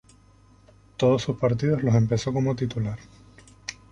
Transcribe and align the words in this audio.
Todos 0.97 1.21
sus 1.21 1.37
partidos 1.37 1.83
los 1.83 1.93
empezó 1.93 2.33
como 2.33 2.55
titular. 2.55 2.97